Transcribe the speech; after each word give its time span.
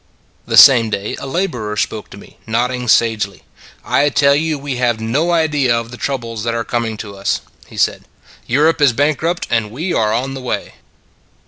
The 0.47 0.57
same 0.57 0.89
day 0.89 1.15
a 1.17 1.27
laborer 1.27 1.77
spoke 1.77 2.09
to 2.09 2.17
me, 2.17 2.39
nodding 2.47 2.87
sagely." 2.87 3.43
I 3.85 4.09
tell 4.09 4.33
you 4.33 4.57
we 4.57 4.77
have 4.77 4.99
no 4.99 5.29
idea 5.29 5.77
of 5.77 5.91
the 5.91 5.95
troubles 5.97 6.41
that 6.43 6.55
are 6.55 6.63
coming 6.63 6.97
to 7.05 7.15
us," 7.15 7.41
he 7.67 7.77
said." 7.77 8.05
Europe 8.47 8.81
is 8.81 8.93
bankrupt, 8.93 9.45
and 9.51 9.69
we 9.69 9.93
are 9.93 10.11
on 10.11 10.33
the 10.33 10.41
way." 10.41 10.73